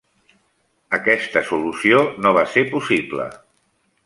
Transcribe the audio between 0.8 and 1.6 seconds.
Aquesta